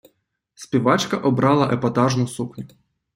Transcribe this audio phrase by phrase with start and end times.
[0.53, 2.67] Співачка обрала епатажну сукню.